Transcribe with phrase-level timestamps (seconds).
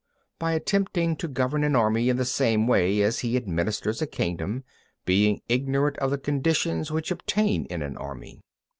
[0.31, 4.07] (2) By attempting to govern an army in the same way as he administers a
[4.07, 4.63] kingdom,
[5.05, 8.41] being ignorant of the conditions which obtain in an army.